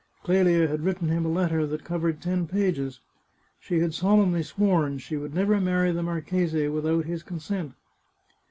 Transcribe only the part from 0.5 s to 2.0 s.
had written him a letter that